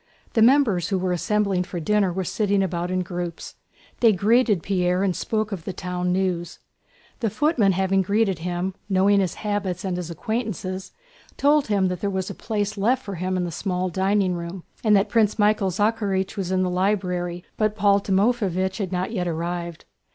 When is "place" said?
12.33-12.79